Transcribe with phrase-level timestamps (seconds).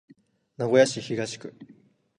[0.57, 1.53] 名古屋市東区